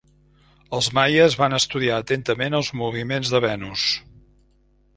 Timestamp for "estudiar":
1.57-1.99